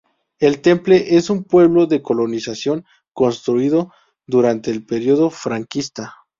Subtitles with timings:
[0.39, 3.93] El Temple es un pueblo de colonización construido
[4.25, 6.15] durante el periodo franquista.